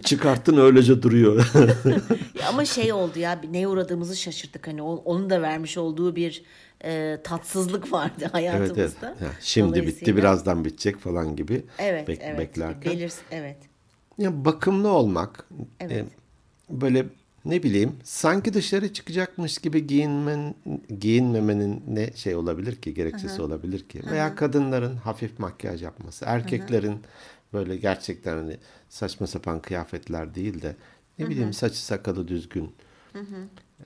[0.04, 1.50] Çıkarttın öylece duruyor.
[2.48, 4.68] Ama şey oldu ya neye uğradığımızı şaşırdık.
[4.68, 6.42] Hani onun da vermiş olduğu bir
[6.84, 9.14] e, tatsızlık vardı evet hayatımızda.
[9.20, 9.30] evet.
[9.30, 12.38] Ha, şimdi bitti birazdan bitecek falan gibi Evet bek- evet.
[12.38, 12.92] beklerken.
[12.92, 13.56] Belir, evet.
[14.18, 15.46] Ya bakımlı olmak.
[15.80, 15.92] Evet.
[15.92, 16.04] e,
[16.70, 17.06] böyle
[17.44, 20.54] ne bileyim sanki dışarı çıkacakmış gibi giyinmen
[21.00, 24.02] giyinmemenin ne şey olabilir ki gerekçesi olabilir ki?
[24.10, 27.00] Veya kadınların hafif makyaj yapması erkeklerin
[27.52, 28.56] böyle gerçekten hani
[28.88, 30.76] saçma sapan kıyafetler değil de
[31.18, 32.74] ne bileyim saçı sakalı düzgün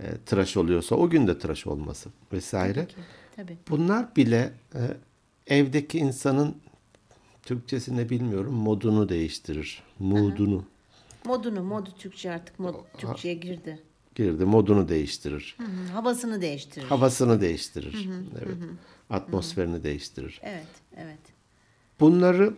[0.01, 2.87] e, tıraş oluyorsa o gün de tıraş olması vesaire.
[3.37, 3.59] Tabii.
[3.71, 4.81] bunlar bile e,
[5.47, 6.57] evdeki insanın
[7.43, 10.65] Türkçesini bilmiyorum modunu değiştirir moodunu
[11.27, 13.79] Modunu, modu Türkçe artık mod, Türkçe'ye girdi.
[14.15, 15.57] girdi modunu değiştirir.
[15.59, 16.87] Hı hı, Havasını değiştirir.
[16.87, 18.09] Havasını değiştirir.
[18.45, 18.57] Evet.
[19.11, 20.41] Atmosferini değiştirir.
[20.43, 21.19] Evet, evet.
[22.01, 22.55] Bunları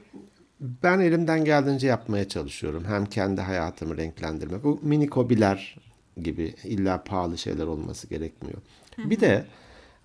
[0.61, 2.85] ben elimden geldiğince yapmaya çalışıyorum.
[2.85, 4.65] Hem kendi hayatımı renklendirmek.
[4.65, 5.77] O minik hobiler
[6.23, 8.59] gibi illa pahalı şeyler olması gerekmiyor.
[8.99, 9.45] Bir de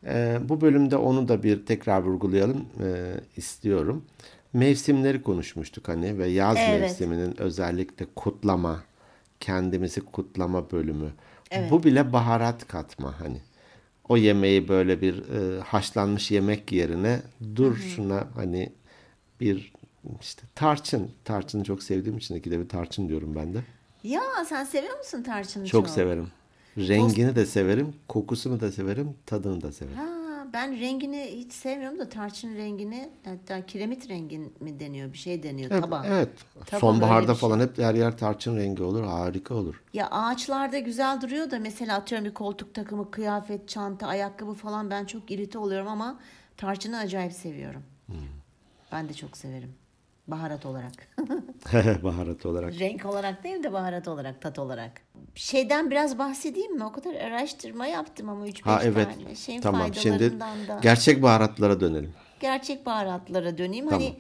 [0.06, 4.06] e, bu bölümde onu da bir tekrar vurgulayalım e, istiyorum.
[4.54, 6.82] Mevsimleri konuşmuştuk hani ve yaz Evet.
[6.82, 8.84] mevsiminin özellikle kutlama,
[9.40, 11.12] kendimizi kutlama bölümü.
[11.72, 13.42] Bu bile baharat katma hani.
[14.10, 17.20] O yemeği böyle bir e, haşlanmış yemek yerine
[17.56, 18.72] dur şuna hani
[19.40, 19.74] bir
[20.22, 21.12] işte tarçın.
[21.26, 23.60] Tarçını çok sevdiğim için ikide bir tarçın diyorum ben de.
[24.04, 26.28] Ya sen seviyor musun tarçını Çok severim.
[26.78, 29.98] Rengini de severim, kokusunu da severim, tadını da severim.
[29.98, 30.21] Ha,
[30.54, 35.72] ben rengini hiç sevmiyorum da tarçın rengini hatta kiremit rengi mi deniyor bir şey deniyor
[35.72, 36.06] Evet, taban.
[36.08, 36.30] evet.
[36.66, 37.40] Taban Sonbaharda şey.
[37.42, 39.04] falan hep her yer tarçın rengi olur.
[39.04, 39.84] Harika olur.
[39.94, 45.06] Ya ağaçlarda güzel duruyor da mesela atıyorum bir koltuk takımı, kıyafet, çanta, ayakkabı falan ben
[45.06, 46.20] çok irite oluyorum ama
[46.58, 47.84] tarçını acayip seviyorum.
[48.92, 49.74] Ben de çok severim.
[50.32, 50.92] Baharat olarak.
[52.04, 52.80] Baharat olarak.
[52.80, 55.02] Renk olarak değil de baharat olarak, tat olarak.
[55.36, 56.84] Şeyden biraz bahsedeyim mi?
[56.84, 59.08] O kadar araştırma yaptım ama 3-5 Ha evet.
[59.24, 59.94] tane şeyin Tamam.
[59.94, 60.80] Şimdi da.
[60.82, 62.14] gerçek baharatlara dönelim.
[62.40, 63.86] gerçek baharatlara döneyim.
[63.90, 64.02] Tamam.
[64.02, 64.16] Hani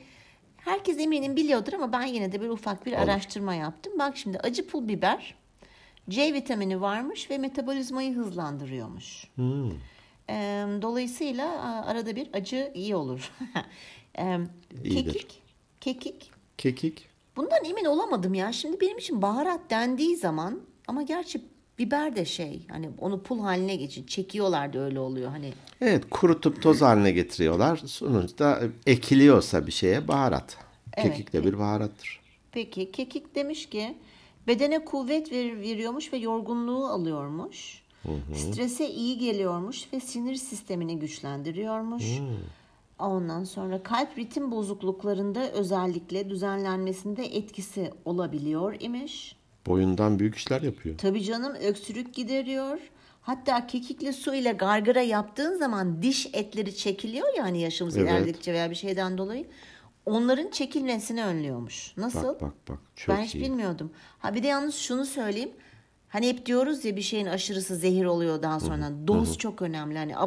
[0.57, 3.93] herkes eminim biliyordur ama ben yine de bir ufak bir araştırma yaptım.
[3.99, 5.35] Bak şimdi acı pul biber
[6.09, 9.27] C vitamini varmış ve metabolizmayı hızlandırıyormuş.
[9.35, 9.71] Hmm.
[10.81, 13.31] Dolayısıyla arada bir acı iyi olur.
[14.83, 15.41] Kekik,
[15.81, 16.31] kekik.
[16.57, 17.05] Kekik.
[17.35, 18.53] Bundan emin olamadım ya.
[18.53, 21.41] Şimdi benim için baharat dendiği zaman ama gerçi
[21.79, 26.61] biber de şey hani onu pul haline geçin çekiyorlar da öyle oluyor hani Evet kurutup
[26.61, 27.77] toz haline getiriyorlar.
[27.77, 30.57] Sonuçta ekiliyorsa bir şeye baharat.
[30.93, 32.21] Evet, Kekik de bir baharattır.
[32.51, 33.97] Peki kekik demiş ki
[34.47, 37.81] bedene kuvvet ver, veriyormuş ve yorgunluğu alıyormuş.
[38.35, 42.03] Strese iyi geliyormuş ve sinir sistemini güçlendiriyormuş.
[43.09, 49.35] Ondan sonra kalp ritim bozukluklarında özellikle düzenlenmesinde etkisi olabiliyor imiş.
[49.67, 50.97] Boyundan büyük işler yapıyor.
[50.97, 52.77] Tabii canım öksürük gideriyor.
[53.21, 58.09] Hatta kekikli su ile gargara yaptığın zaman diş etleri çekiliyor ya hani yaşımız Evet.
[58.09, 59.47] ilerledikçe veya bir şeyden dolayı.
[60.05, 61.97] Onların çekilmesini önlüyormuş.
[61.97, 62.27] Nasıl?
[62.27, 62.79] Bak bak bak.
[62.95, 63.43] Çok ben hiç iyi.
[63.43, 63.91] bilmiyordum.
[64.19, 65.51] Ha bir de yalnız şunu söyleyeyim.
[66.09, 68.91] Hani hep diyoruz ya bir şeyin aşırısı zehir oluyor daha sonra.
[69.07, 69.97] Doz çok önemli.
[69.97, 70.17] Hani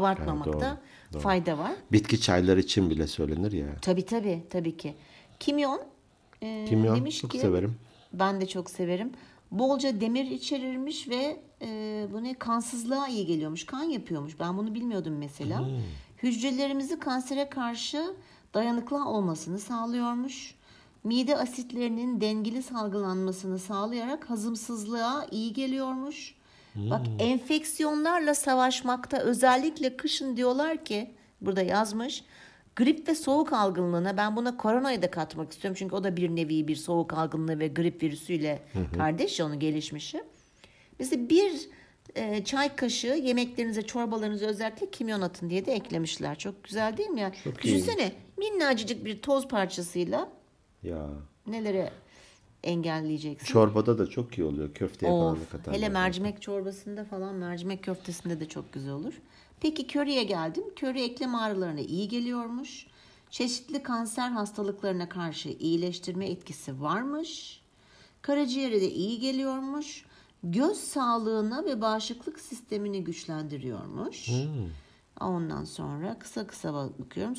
[1.15, 1.77] abartmamakta fayda var.
[1.93, 3.67] Bitki çayları için bile söylenir ya.
[3.83, 4.95] Tabii tabii tabii ki.
[5.41, 5.81] Kimyon,
[6.43, 7.77] e, Kimyon demiş çok ki severim.
[8.13, 9.13] ben de çok severim.
[9.51, 13.67] Bolca demir içerirmiş ve e, bu ne kansızlığa iyi geliyormuş.
[13.67, 14.41] Kan yapıyormuş.
[14.41, 15.61] Ben bunu bilmiyordum mesela.
[15.61, 15.67] Hmm.
[16.23, 18.15] Hücrelerimizi kansere karşı
[18.55, 20.55] dayanıklı olmasını sağlıyormuş.
[21.05, 26.35] Mide asitlerinin dengeli salgılanmasını sağlayarak hazımsızlığa iyi geliyormuş.
[26.75, 27.15] Bak Hmm.
[27.19, 31.11] enfeksiyonlarla savaşmakta özellikle kışın diyorlar ki
[31.41, 32.25] burada yazmış.
[32.77, 35.77] Grip ve soğuk algınlığına ben buna koronayı da katmak istiyorum.
[35.79, 38.63] Çünkü o da bir nevi bir soğuk algınlığı ve grip virüsüyle
[38.97, 40.25] kardeş onun gelişmişi.
[40.99, 41.69] Mesela bir
[42.15, 46.39] e, çay kaşığı yemeklerinize, çorbalarınıza özellikle kimyon atın diye de eklemişler.
[46.39, 47.33] Çok güzel değil mi ya?
[47.45, 50.29] Çok Düşünsene minnacık bir toz parçasıyla
[50.83, 51.07] Ya.
[51.47, 51.91] neleri
[52.65, 53.47] engelleyeceksin.
[53.47, 54.75] Çorbada da çok iyi oluyor.
[54.75, 55.79] Köfteye falan Of, katarlar.
[55.81, 59.15] hele mercimek çorbasında falan mercimek köftesinde de çok güzel olur.
[59.61, 60.65] Peki köriye geldim.
[60.77, 62.87] Köri eklem ağrılarına iyi geliyormuş.
[63.31, 67.61] Çeşitli kanser hastalıklarına karşı iyileştirme etkisi varmış.
[68.23, 70.05] Karaciğere de iyi geliyormuş.
[70.43, 74.31] Göz sağlığına ve bağışıklık sistemini güçlendiriyormuş.
[75.21, 77.37] Ondan sonra kısa kısa bakıyorum.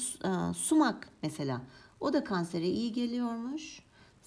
[0.53, 1.61] Sumak mesela.
[1.99, 3.79] O da kansere iyi geliyormuş.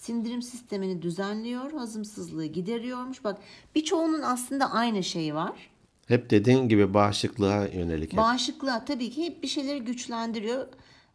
[0.02, 3.24] Sindirim sistemini düzenliyor, hazımsızlığı gideriyormuş.
[3.24, 3.38] Bak
[3.74, 5.70] birçoğunun aslında aynı şeyi var.
[6.06, 8.12] Hep dediğin gibi bağışıklığa yönelik.
[8.12, 8.18] hep.
[8.18, 10.66] Bağışıklığa tabii ki hep bir şeyleri güçlendiriyor.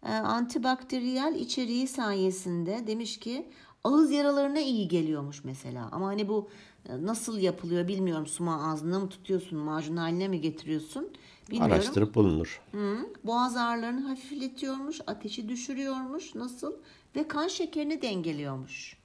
[0.05, 3.45] Ee, antibakteriyel içeriği sayesinde demiş ki
[3.83, 5.89] ağız yaralarına iyi geliyormuş mesela.
[5.91, 6.49] Ama hani bu
[6.89, 8.27] e, nasıl yapılıyor bilmiyorum.
[8.27, 11.09] Suma ağzına mı tutuyorsun, macun haline mi getiriyorsun
[11.51, 11.73] bilmiyorum.
[11.73, 12.61] Araştırıp bulunur.
[12.71, 16.35] Hı, boğaz ağrılarını hafifletiyormuş, ateşi düşürüyormuş.
[16.35, 16.73] Nasıl?
[17.15, 18.97] Ve kan şekerini dengeliyormuş.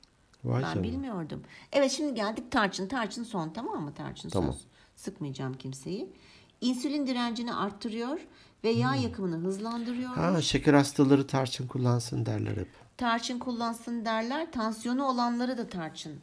[0.45, 0.83] Vay Ben canına.
[0.83, 1.43] bilmiyordum.
[1.73, 2.89] Evet şimdi geldik tarçın.
[2.89, 4.53] Tarçın son tamam mı tarçın Tamam.
[4.53, 4.63] söz.
[4.97, 6.13] Sıkmayacağım kimseyi.
[6.61, 8.21] İnsülin direncini arttırıyor
[8.65, 9.03] ve yağ Hmm.
[9.03, 10.11] yakımını hızlandırıyor.
[10.11, 12.69] Ha şeker hastaları tarçın kullansın derler hep.
[12.97, 14.53] Tarçın kullansın derler.
[14.53, 16.21] Tansiyonu olanlara da tarçın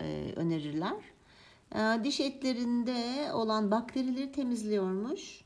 [0.00, 0.94] e, önerirler.
[1.74, 5.40] E, diş etlerinde olan bakterileri temizliyormuş.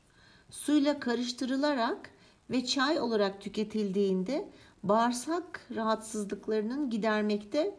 [0.49, 2.09] Suyla karıştırılarak
[2.49, 4.49] ve çay olarak tüketildiğinde
[4.83, 7.75] bağırsak rahatsızlıklarının gidermekte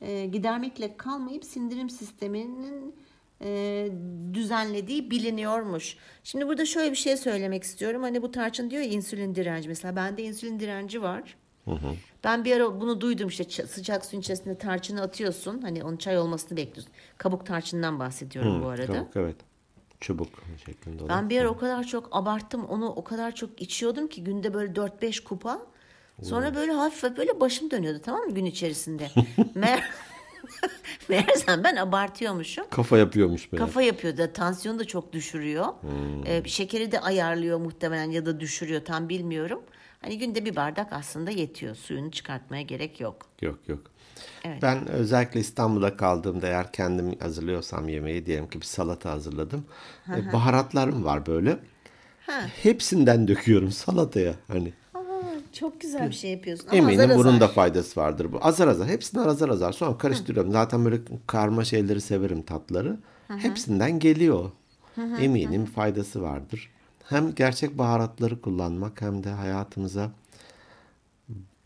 [0.00, 2.94] e, gidermekle kalmayıp sindirim sisteminin
[3.42, 3.88] e,
[4.34, 5.96] düzenlediği biliniyormuş.
[6.24, 8.02] Şimdi burada şöyle bir şey söylemek istiyorum.
[8.02, 9.96] Hani bu tarçın diyor ya insülin direnci mesela.
[9.96, 11.36] Bende insülin direnci var.
[12.24, 15.62] Ben bir ara bunu duydum işte sıcak suyun içerisinde tarçını atıyorsun.
[15.62, 16.92] Hani onun çay olmasını bekliyorsun.
[17.18, 18.86] Kabuk tarçından bahsediyorum bu arada.
[18.86, 19.36] Çabuk evet.
[20.00, 20.28] Çubuk
[20.66, 21.08] şeklinde olan.
[21.18, 22.64] Ben bir ara o kadar çok abarttım.
[22.64, 25.66] Onu o kadar çok içiyordum ki günde böyle 4-5 kupa.
[26.22, 29.10] Sonra böyle hafif böyle başım dönüyordu tamam mı gün içerisinde.
[29.54, 29.84] Meğer
[31.08, 32.64] Meğersem ben abartıyormuşum.
[32.70, 33.64] Kafa yapıyormuş böyle.
[33.64, 35.66] Kafa yapıyor da tansiyonu da çok düşürüyor.
[35.80, 36.26] Hmm.
[36.26, 39.62] Ee, şekeri de ayarlıyor muhtemelen ya da düşürüyor tam bilmiyorum.
[40.00, 41.74] Hani günde bir bardak aslında yetiyor.
[41.74, 43.16] Suyunu çıkartmaya gerek yok.
[43.40, 43.80] Yok yok.
[44.44, 44.62] Evet.
[44.62, 49.64] Ben özellikle İstanbul'da kaldığımda eğer kendim hazırlıyorsam yemeği diyelim ki bir salata hazırladım.
[50.08, 51.58] E, baharatlarım var böyle.
[52.26, 52.40] Ha.
[52.62, 54.34] Hepsinden döküyorum salataya.
[54.48, 54.72] Hani
[55.54, 56.68] çok güzel bir şey yapıyorsun.
[56.68, 57.40] Ama eminim azar bunun azar.
[57.40, 58.32] da faydası vardır.
[58.32, 58.88] Bu azar azar.
[58.88, 59.72] Hepsinden azar azar.
[59.72, 60.52] Sonra karıştırıyorum.
[60.52, 62.96] Zaten böyle karma şeyleri severim tatları.
[63.28, 64.50] Hepsinden geliyor.
[64.96, 66.70] Eminim faydası vardır.
[67.04, 70.10] Hem gerçek baharatları kullanmak hem de hayatımıza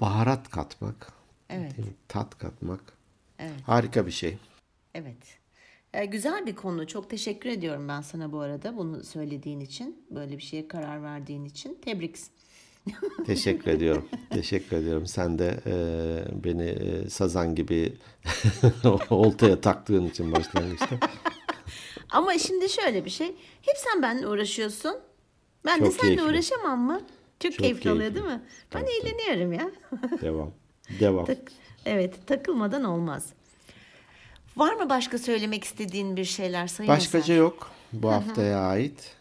[0.00, 1.12] baharat katmak.
[1.50, 1.72] Evet.
[2.08, 2.80] Tat katmak.
[3.38, 3.60] Evet.
[3.66, 4.38] Harika bir şey.
[4.94, 5.38] Evet.
[5.92, 6.86] Ee, güzel bir konu.
[6.86, 10.02] Çok teşekkür ediyorum ben sana bu arada bunu söylediğin için.
[10.10, 11.78] Böyle bir şeye karar verdiğin için.
[11.84, 12.16] Tebrik.
[13.26, 14.08] Teşekkür ediyorum.
[14.30, 15.06] Teşekkür ediyorum.
[15.06, 15.74] Sen de e,
[16.44, 17.92] beni e, sazan gibi
[19.10, 20.96] oltaya taktığın için başlangıçta.
[22.10, 23.26] Ama şimdi şöyle bir şey.
[23.62, 24.96] Hep sen benimle uğraşıyorsun.
[25.64, 26.32] Ben de Çok seninle keyifli.
[26.32, 27.00] uğraşamam mı?
[27.40, 28.14] Çok, Çok keyifli oluyor keyifli.
[28.28, 28.42] değil mi?
[28.74, 29.70] Ben Tabii, eğleniyorum ya.
[30.22, 30.50] Devam.
[31.00, 31.24] Devam.
[31.26, 31.52] Tak-
[31.86, 33.26] evet takılmadan olmaz.
[34.56, 37.36] Var mı başka söylemek istediğin bir şeyler Sayın Başkaca Eser?
[37.36, 39.16] yok bu haftaya ait.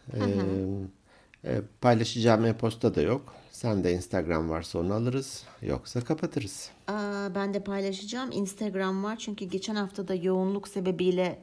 [1.45, 3.35] Ee, paylaşacağım e-posta da yok.
[3.57, 5.43] Sen de Instagram varsa onu alırız.
[5.61, 6.69] Yoksa kapatırız.
[6.87, 8.31] Aa, ben de paylaşacağım.
[8.31, 11.39] Instagram var çünkü geçen hafta da yoğunluk sebebiyle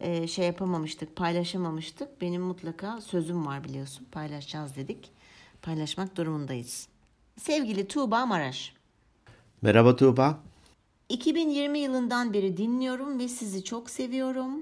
[0.00, 2.20] e, şey yapamamıştık, paylaşamamıştık.
[2.20, 4.06] Benim mutlaka sözüm var biliyorsun.
[4.12, 5.10] Paylaşacağız dedik.
[5.62, 6.88] Paylaşmak durumundayız.
[7.40, 8.74] Sevgili Tuğba Maraş.
[9.62, 10.38] Merhaba Tuğba.
[11.08, 14.60] 2020 yılından beri dinliyorum ve sizi çok seviyorum.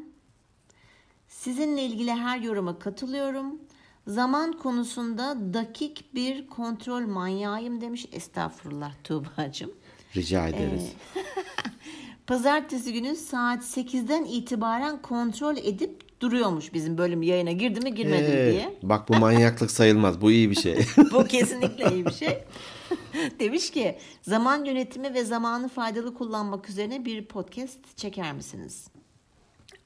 [1.28, 3.58] Sizinle ilgili her yoruma katılıyorum.
[4.06, 8.06] Zaman konusunda dakik bir kontrol manyağıyım demiş.
[8.12, 9.70] Estağfurullah Tuğba'cığım.
[10.16, 10.92] Rica ederiz.
[12.26, 18.28] Pazartesi günü saat 8'den itibaren kontrol edip duruyormuş bizim bölüm yayına girdi mi girmedi mi
[18.34, 18.78] Ee, diye.
[18.82, 20.20] bak bu manyaklık sayılmaz.
[20.20, 20.78] Bu iyi bir şey.
[21.12, 22.44] Bu kesinlikle iyi bir şey.
[23.40, 28.88] Demiş ki zaman yönetimi ve zamanı faydalı kullanmak üzerine bir podcast çeker misiniz?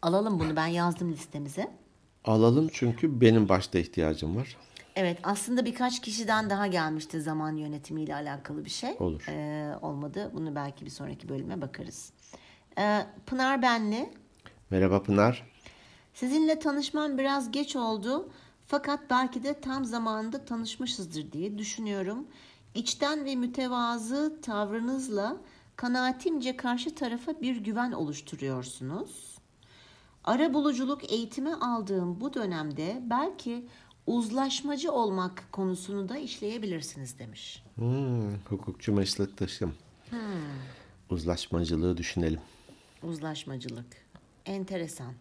[0.02, 1.70] Alalım bunu ben yazdım listemize.
[2.26, 4.56] Alalım çünkü benim başta ihtiyacım var.
[4.96, 8.96] Evet aslında birkaç kişiden daha gelmişti zaman yönetimiyle alakalı bir şey.
[8.98, 9.24] Olur.
[9.28, 12.12] Ee, olmadı bunu belki bir sonraki bölüme bakarız.
[12.78, 14.10] Ee, Pınar Benli.
[14.70, 15.50] Merhaba Pınar.
[16.14, 18.28] Sizinle tanışmam biraz geç oldu.
[18.66, 22.26] Fakat belki de tam zamanında tanışmışızdır diye düşünüyorum.
[22.74, 25.36] İçten ve mütevazı tavrınızla
[25.76, 29.35] kanaatimce karşı tarafa bir güven oluşturuyorsunuz.
[30.26, 33.66] Ara buluculuk eğitimi aldığım bu dönemde belki
[34.06, 37.62] uzlaşmacı olmak konusunu da işleyebilirsiniz demiş.
[37.74, 39.74] Hmm, hukukçu meslektaşım.
[41.10, 42.40] Uzlaşmacılığı düşünelim.
[43.02, 43.86] Uzlaşmacılık.
[44.46, 45.12] Enteresan.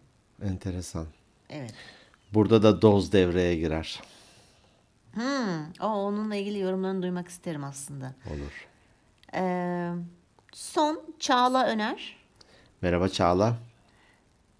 [0.42, 1.06] Enteresan.
[1.50, 1.74] Evet.
[2.34, 4.02] Burada da doz devreye girer.
[5.14, 5.72] Hmm.
[5.80, 8.14] O, onunla ilgili yorumlarını duymak isterim aslında.
[8.26, 8.68] Olur.
[9.34, 9.92] Ee,
[10.52, 12.16] son Çağla Öner.
[12.82, 13.56] Merhaba Çağla.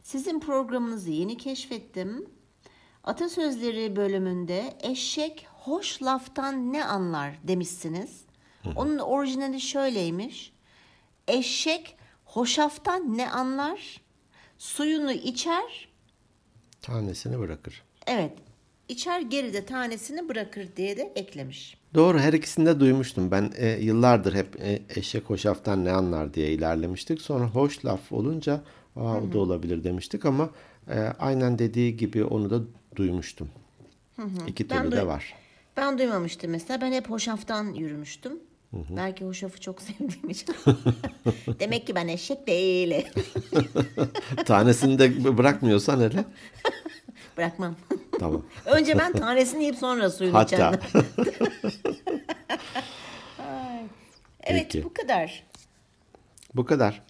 [0.07, 2.27] Sizin programınızı yeni keşfettim.
[3.05, 8.25] Atasözleri bölümünde eşek hoş laftan ne anlar demişsiniz.
[8.77, 10.53] Onun orijinali şöyleymiş.
[11.29, 14.01] Eşek hoşaftan ne anlar?
[14.59, 15.89] Suyunu içer.
[16.83, 17.83] Tanesini bırakır.
[18.07, 18.33] Evet.
[18.89, 21.79] içer geride tanesini bırakır diye de eklemiş.
[21.95, 23.31] Doğru her ikisini de duymuştum.
[23.31, 27.23] Ben e, yıllardır hep e, eşek hoşaftan ne anlar diye ilerlemiştik.
[27.23, 28.63] Sonra hoş laf olunca
[28.97, 30.51] Aa, o da olabilir demiştik ama
[30.91, 32.61] e, aynen dediği gibi onu da
[32.97, 33.49] duymuştum.
[34.47, 35.35] İki Ben türlü de var.
[35.77, 36.81] Ben duymamıştım mesela.
[36.81, 38.33] Ben hep hoşaftan yürümüştüm.
[38.73, 40.55] Belki hoşafı çok sevdiğim için.
[41.61, 43.05] Demek ki ben eşek değilim.
[44.47, 46.25] Tanesini de bırakmıyorsan hele.
[47.37, 47.77] Bırakmam.
[48.19, 48.43] Tamam.
[48.67, 50.81] Önce ben tanesini yiyip sonra suyunu Hatta.
[54.43, 54.85] Evet Peki.
[54.85, 55.47] bu kadar.
[56.55, 57.03] Bu kadar.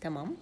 [0.00, 0.36] Tamam.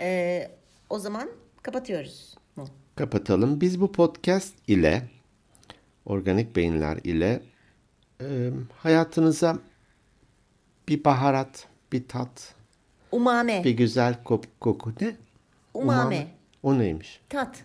[0.00, 0.50] Ee,
[0.90, 1.28] o zaman
[1.62, 2.68] kapatıyoruz mu?
[2.96, 3.60] Kapatalım.
[3.60, 5.02] Biz bu podcast ile
[6.06, 7.42] organik beyinler ile
[8.20, 9.58] e, hayatınıza
[10.88, 12.54] bir baharat, bir tat,
[13.12, 13.64] Umame.
[13.64, 15.16] bir güzel koku ne?
[15.74, 16.28] Umame.
[16.62, 17.20] O neymiş?
[17.28, 17.64] Tat.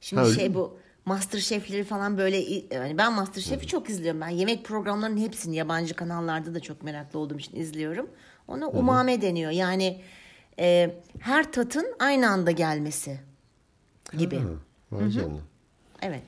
[0.00, 0.54] Şimdi Ha, şey mi?
[0.54, 2.36] bu Master Chef'leri falan böyle
[2.74, 4.20] yani ben Master Chef'i çok izliyorum.
[4.20, 8.10] Ben yemek programlarının hepsini yabancı kanallarda da çok meraklı olduğum için izliyorum.
[8.48, 9.50] Ona umame deniyor.
[9.50, 10.00] Yani
[10.58, 13.20] e, her tatın aynı anda gelmesi
[14.18, 14.38] gibi.
[14.38, 14.48] Ha.
[16.02, 16.22] Evet.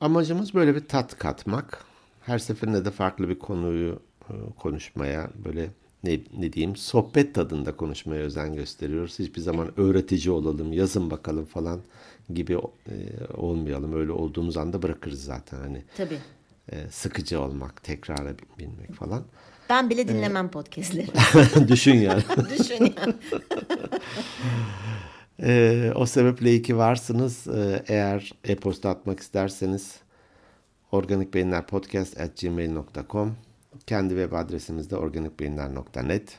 [0.00, 1.84] Amacımız böyle bir tat katmak.
[2.20, 5.70] Her seferinde de farklı bir konuyu e, konuşmaya, böyle
[6.04, 9.18] ne, ne diyeyim, sohbet tadında konuşmaya özen gösteriyoruz.
[9.18, 11.80] Hiçbir zaman öğretici olalım, yazın bakalım falan
[12.34, 13.96] gibi e, olmayalım.
[13.96, 15.58] Öyle olduğumuz anda bırakırız zaten.
[15.58, 16.18] Hani Tabii.
[16.68, 19.24] E, sıkıcı olmak, tekrara binmek falan.
[19.70, 21.08] Ben bile dinlemem podcastleri.
[21.68, 22.22] Düşün yani.
[22.58, 22.92] Düşün ya.
[25.44, 27.46] Ee, o sebeple iyi ki varsınız.
[27.48, 29.96] Ee, eğer e-posta atmak isterseniz
[30.92, 33.36] organikbeyinlerpodcast.gmail.com
[33.86, 36.38] Kendi web adresimiz de organikbeyinler.net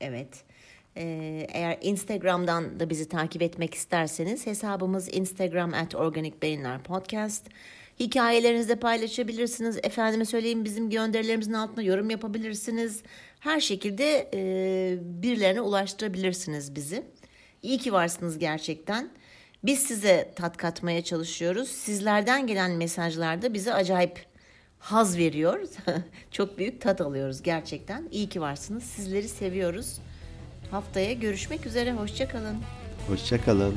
[0.00, 0.42] Evet.
[0.96, 7.46] Ee, eğer Instagram'dan da bizi takip etmek isterseniz hesabımız Instagram at Organik Beyinler Podcast.
[8.00, 9.78] Hikayelerinizde paylaşabilirsiniz.
[9.82, 13.02] Efendime söyleyeyim bizim gönderilerimizin altına yorum yapabilirsiniz.
[13.40, 17.02] Her şekilde e, birilerine ulaştırabilirsiniz bizi.
[17.62, 19.10] İyi ki varsınız gerçekten.
[19.64, 21.68] Biz size tat katmaya çalışıyoruz.
[21.68, 24.26] Sizlerden gelen mesajlarda bize acayip
[24.78, 25.60] haz veriyor.
[26.30, 28.08] Çok büyük tat alıyoruz gerçekten.
[28.10, 28.84] İyi ki varsınız.
[28.84, 29.98] Sizleri seviyoruz.
[30.70, 31.92] Haftaya görüşmek üzere.
[31.92, 32.56] Hoşçakalın.
[33.08, 33.74] Hoşçakalın.